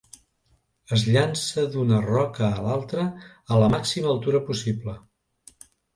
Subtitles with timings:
[0.95, 3.03] Es llança d'una roca a l'altra
[3.57, 4.97] a la màxima altura possible.